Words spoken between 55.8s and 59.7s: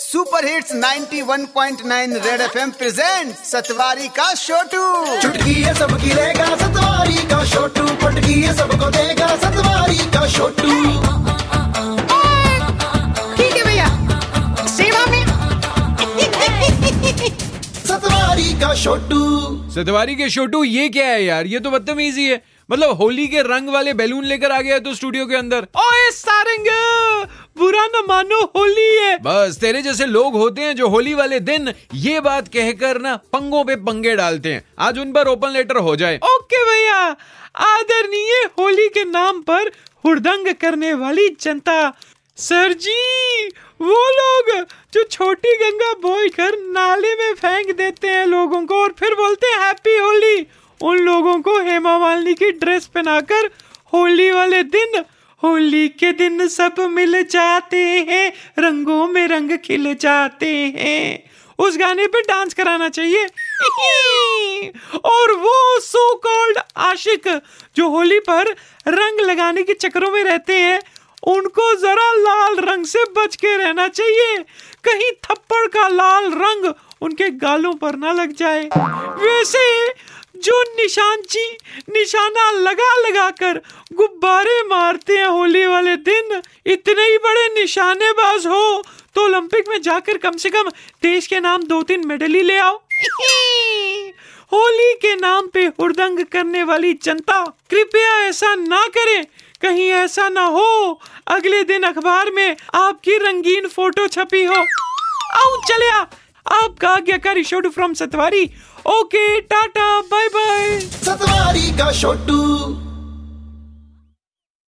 के दिन सब मिल जाते हैं, रंगों में रंग